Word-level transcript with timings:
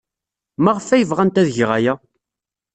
Maɣef 0.63 0.87
ay 0.89 1.03
bɣant 1.09 1.39
ad 1.41 1.47
geɣ 1.55 1.69
aya? 1.77 1.93